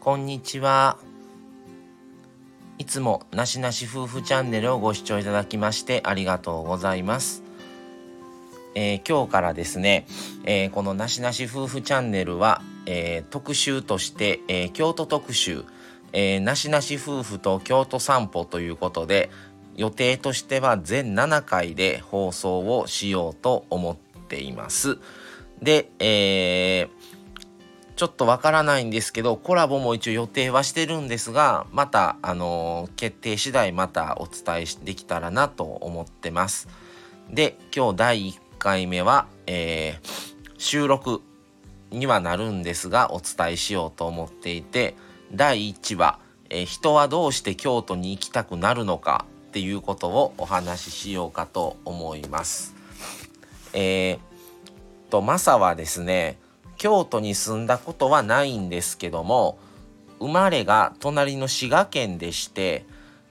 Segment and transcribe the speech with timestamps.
[0.00, 0.96] こんにちは。
[2.78, 7.42] いつもなしなし夫婦チャンネルをご視聴いただきましてありがとうございます。
[8.74, 10.06] えー、今日からですね、
[10.44, 15.66] えー、このなしなし夫婦チャンネルは、えー、特集として、え京都特集、
[16.14, 19.28] えなしなし夫婦と京都散歩ということで
[19.76, 23.96] 予定としては全7回で放送をしようと思っ
[24.28, 24.96] ています。
[25.62, 27.19] で、えー、
[28.00, 36.66] ちょっとわからないんですけどコラボも一応予定はしてるんですがまたあのー、決定次第またお伝えできたらなと思ってます。
[37.28, 41.20] で今日第1回目は、えー、収録
[41.90, 44.94] にはなるんですがお伝えしようと思っていて
[45.30, 52.74] 第1話、えー、人はどうして京都に行きたくなるのかっていうことをお話ししようかと思います。
[53.74, 54.18] えー、
[55.10, 56.38] とマサはですね
[56.80, 59.58] 京都に住んだことはないんですけども
[60.18, 62.86] 生まれが隣の滋賀県でして、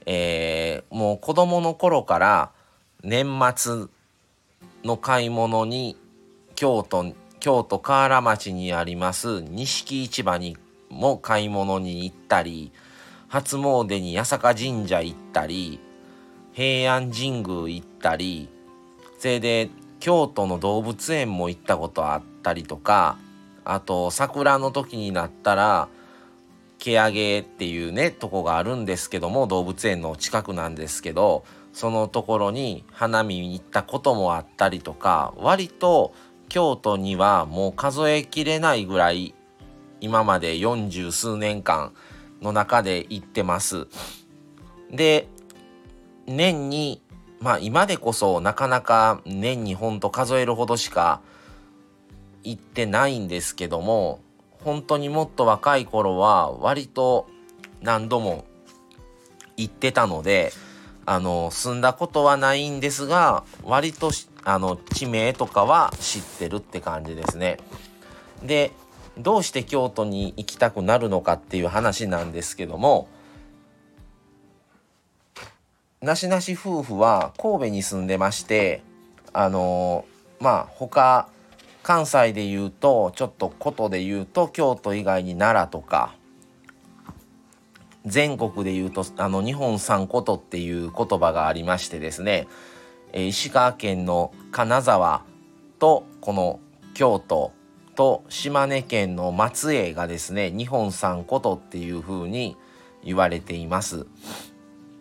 [0.06, 2.52] えー、もう子供の頃から
[3.04, 3.88] 年末
[4.84, 5.98] の買い物に
[6.54, 10.56] 京都京都河原町にあります錦市場に
[10.92, 12.72] も買い物に行ったり
[13.30, 15.80] 初詣に八坂神社行ったり
[16.54, 18.48] 平安神宮行ったり
[19.18, 23.18] それで京都の動物園も行ったことあったりとか
[23.66, 25.90] あと桜の時になったら
[26.80, 31.44] 毛上げっていうねとこがあるんですけども動物園の近くなんですけど
[31.74, 36.14] そのところに花見に行ったこともあったりとか割と
[36.48, 39.36] 京都にはもう数えきれないぐらい
[40.02, 41.94] 今まで40数年間
[42.42, 43.88] の中で行ってます。
[44.92, 45.28] で
[46.26, 47.02] 年に
[47.40, 51.22] まあ今でこそなかなか年にほんと数えるほどしか
[52.44, 54.20] 行ってないんですけども
[54.64, 57.28] 本当にもっと若い頃は割と
[57.82, 58.46] 何度も
[59.58, 60.52] 行ってたので
[61.06, 64.12] あの住んだことはないんですが割と
[64.44, 67.58] あの地名とかは知ってるって感じですね。
[68.44, 68.72] で
[69.18, 73.10] どうして京都に行きたくなるのかっていう話なんですけども
[76.02, 78.82] なしなし夫婦は神戸に住んでまして
[79.34, 80.06] あの
[80.40, 81.28] まあ他
[81.90, 86.14] 関西で言うとちょっとことで言うと京都以外に奈良とか
[88.06, 92.46] 全国で言うとあの日本三ことっていう言葉がありましてですね、
[93.12, 95.24] え石川県の金沢
[95.80, 96.60] とこの
[96.94, 97.54] 京都
[97.96, 102.56] と島根県の松江がですね日本三ことっていうふうに
[103.04, 104.06] 言われています。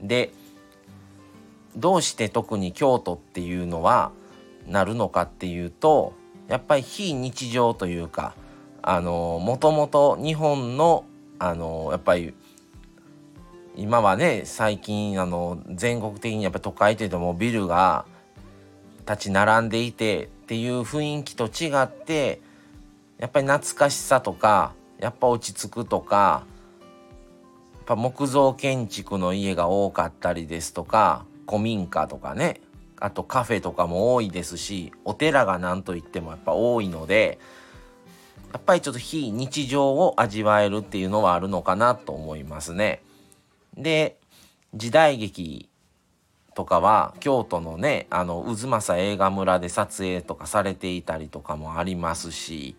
[0.00, 0.32] で
[1.76, 4.10] どうして特に京都っていうのは
[4.66, 6.14] なるのかっていうと
[6.48, 8.34] やっぱり非日常というか
[8.82, 11.04] あのもともと日本の
[11.38, 12.34] あのやっぱり
[13.76, 18.06] 今はね最近あの全国的にやっぱ都会というともうビルが
[19.06, 22.40] 立ち並んでいてっていう雰囲気と違って
[23.18, 26.44] やっぱり懐かしさとかやっぱ落ち着くとか
[27.74, 32.60] やっぱ木造建築の家が多かったりですとか古民家とかね
[33.00, 37.38] あとカフェとかも多いですしお寺が何といってもやっぱ多いので
[38.52, 43.02] やっぱりちょっと非日常を味わえるっていうのはあるのかなと思いますね。
[43.76, 44.18] で
[44.74, 45.68] 時代劇
[46.54, 52.74] とかは京都のねあの渦政映画村で撮影とかされていたりとかもありますし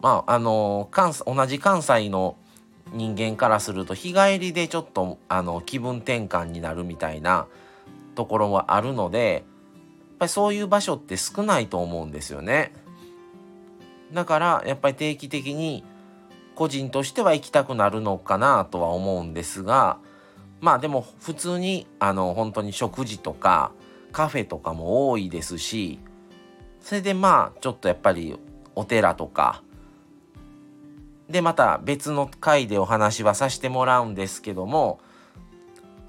[0.00, 2.36] まああの関同じ関西の
[2.92, 7.46] 人間からすると日帰りでちょっとあの気分転換になるみたいな
[8.20, 9.42] ところはあるのでやっ
[10.18, 12.74] ぱりそういう場所って少ないと思うんですよね。
[14.12, 15.82] だからやっぱり定期的に
[16.54, 19.96] 個人としては行きたくなるのかなとは思うんですが
[20.60, 23.72] まあでも普通にあの本当に食事とか
[24.12, 25.98] カフェとかも多いですし
[26.82, 28.38] それでまあちょっとやっぱり
[28.74, 29.62] お寺とか
[31.30, 35.00] でまた別の回でお話はさせてもらうんですけども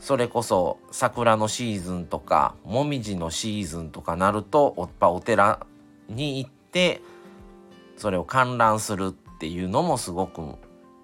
[0.01, 5.65] それこそ桜のシーズンとかもみじのシーズンとかなるとやっぱお寺
[6.09, 7.01] に行って
[7.97, 10.55] それを観覧するっていうのもすごく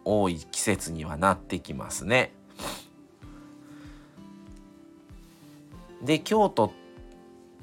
[0.04, 2.34] 多い季節にはなってきますね。
[6.02, 6.72] で京都っ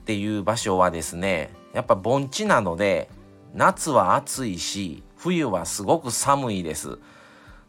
[0.05, 3.09] ていう場所はですねやっぱ盆地なので
[3.55, 7.01] 夏は暑いし冬はすごく寒いです。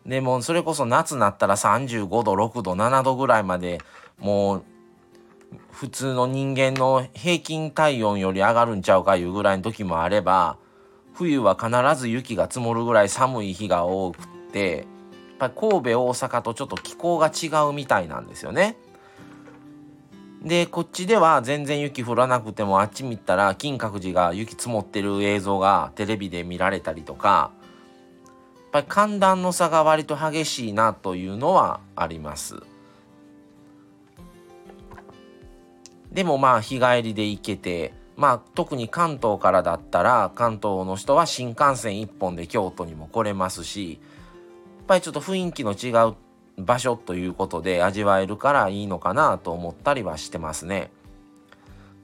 [0.06, 3.80] でもそれこそ夏になったら35度6度7度ぐらいまで
[4.20, 4.64] もう
[5.72, 10.58] 普通の人間の平均体温より上がるんちゃうかいうぐらいの時もあれば
[11.14, 14.86] 冬は必ず雪が積もるぐらい寒い日が多くってやっ
[15.38, 18.78] ぱり神戸大阪とちょっと気候が違うみたいなんですよね。
[20.44, 27.52] でこっちでは全然雪降らなくてもあっち見たら金閣寺が雪積もってる映像がテレビで見られたりとか
[28.76, 32.58] ぱり寒暖の差が割と激しいなというのはあります。
[36.12, 43.98] でもまあ日帰りで行けてまあ特に関東からだったら関東の人は新幹線1本で京都にも来れますしや
[44.84, 46.16] っぱりちょっと雰囲気の違う
[46.58, 50.92] 場所ということで味わえるからいいのかなと思ったりはしてますね。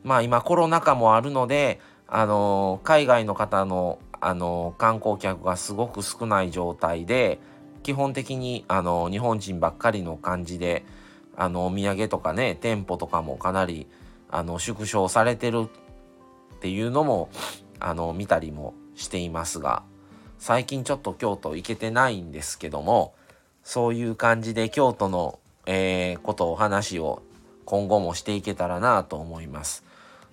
[0.03, 7.39] まあ今コロナ禍もあるので、あの海外の方の、あの観光客がすごく少ない状態で
[7.83, 10.85] 基本的に、あの日本人ばっかりの感じで
[11.35, 13.87] あのお土産とかね店舗とかもかなり
[14.29, 15.67] あの縮小されてる
[16.55, 17.29] っていうのも
[17.79, 19.83] あの見たりもしていますが
[20.37, 23.15] 最近ちょっと京都行けてないんですけども
[23.63, 27.23] そういう感じで京都の、えー、ことお話を
[27.65, 29.83] 今後もしていけたらなと思います。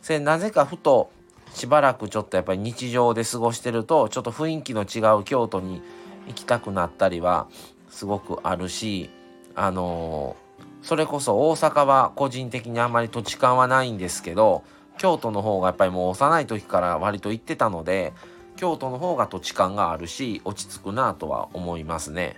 [0.07, 1.11] でなぜかふと
[1.55, 5.83] しばらくちょっとやっぱり日常で過ごしてるとちょっと雰囲気の違う京都に
[6.27, 7.49] 行きたくなったりは
[7.89, 9.11] すごくあるし
[9.55, 14.63] あのー、それこそ大阪は個人的にあんまり土地勘はないんですけど
[14.99, 18.13] 京都の方がやっぱりもう幼い時から割と行ってたので
[18.57, 22.37] 京都の方が土地勘があるし落ち着くなとは思いますね。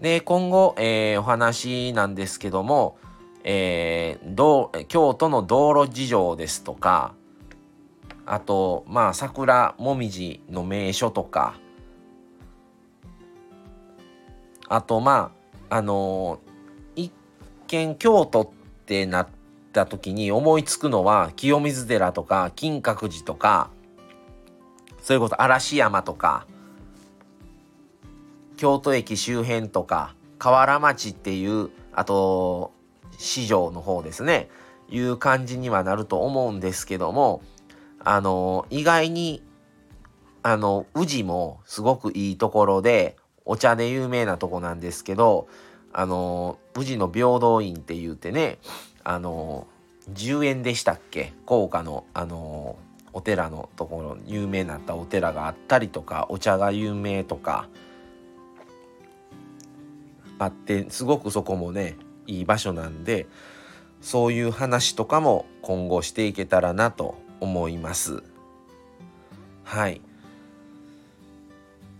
[0.00, 2.98] で、今後、えー、お話なんですけども、
[3.44, 7.14] えー、京都の道路事情ですとか、
[8.26, 11.54] あと、まあ、桜もみじの名所とか、
[14.68, 15.32] あと、ま
[15.68, 17.12] あ、あのー、一
[17.68, 18.48] 見京都っ
[18.86, 19.28] てなっ
[19.72, 23.70] た時に思いつくのは、清水寺とか、金閣寺とか、
[25.02, 26.46] それこそ嵐山とか、
[28.56, 32.72] 京都駅周辺とか河原町っていうあと
[33.18, 34.48] 市場の方ですね。
[34.90, 37.40] いう感じにはなると思うんですけども
[38.00, 39.42] あの意外に
[40.42, 43.16] あの宇治もすごくいいところで
[43.46, 45.48] お茶で有名なとこなんですけど
[45.94, 48.58] あの宇治の平等院って言うてね
[49.04, 49.66] あの
[50.12, 51.32] 10円でしたっけ？
[51.46, 52.76] 高価のあの
[53.14, 57.68] お寺のところ有名になったお寺があったりとかお茶が有名とか。
[60.38, 61.96] あってすごくそこもね
[62.26, 63.26] いい場所なんで
[64.00, 68.22] そういう話とかも今後していけたらなと思います。
[69.64, 70.00] はい。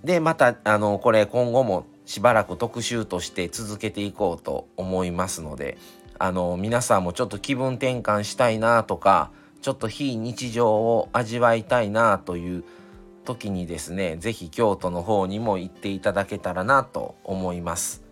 [0.04, 5.78] でまたあのこれ今後もしばらく特集として続けていこうと思いますので
[6.18, 9.30] あの皆さんもちょっと気分転換したいなとか
[9.62, 12.64] ちょっと非日常を味わいたいなという
[13.24, 18.03] 時にですね是非京都の方にも行っていただけたらなと思います。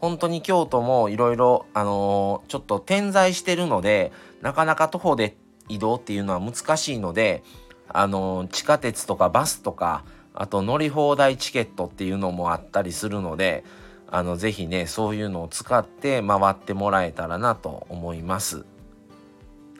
[0.00, 5.36] 本当に京都もいろいろあのー、ちょっと点在してるのでなかなか徒歩で
[5.68, 7.42] 移動っていうのは難しいので
[7.88, 10.04] あのー、地下鉄とかバスとか
[10.34, 13.64] あと乗り放題チケットっていうのもあったりするので
[14.10, 18.64] あのぜひねそういうのを使って回ってもらえたらなと思います。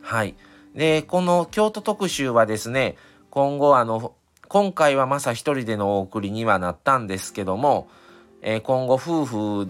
[0.02, 0.34] はい。
[0.74, 2.96] でこの京都特集はですね
[3.30, 4.14] 今後あの
[4.48, 7.88] 今回はまさ一人でのお送りにはなったんですけども、
[8.42, 9.68] えー、今後夫婦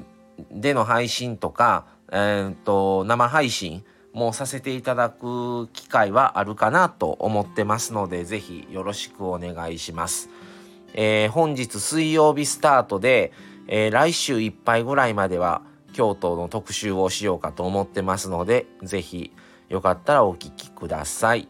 [0.50, 10.28] での配信とか、えーと、生配信もさせていただく機会はあるかなと思ってますので、ぜひよろしくお願いします。
[10.94, 13.32] えー、本日水曜日スタートで、
[13.68, 19.32] えー、来週いっぱいぐらいまでは京都の特集をしようかと思ってますので、ぜひ
[19.68, 21.48] よかったらお聴きください。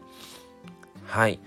[1.05, 1.39] はい。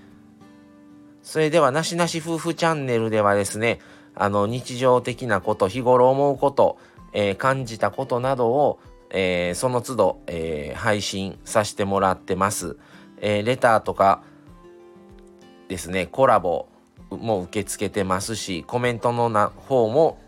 [1.22, 3.80] それでは、なしなし夫婦チャンネルではですね、
[4.14, 6.76] あの、日常的なこと、日頃思うこと、
[7.14, 8.80] えー、感じたことなどを、
[9.10, 12.76] えー、その都度、えー、配信させてもらってます。
[13.18, 14.22] えレターとか
[15.68, 16.66] ですね、コラボ
[17.10, 20.18] も受け付けてますし、コメントのな方も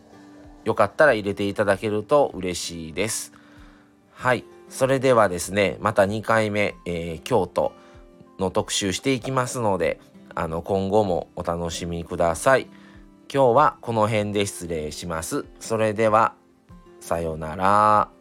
[0.64, 3.32] よかったら入れていただけると嬉しいです。
[4.12, 4.44] はい。
[4.68, 7.72] それではですね、また2回目、え京都
[8.38, 10.00] の特集していきますので、
[10.34, 12.66] あの、今後もお楽しみください。
[13.32, 15.44] 今日はこの辺で失礼します。
[15.60, 16.34] それでは。
[17.06, 18.15] さようなら。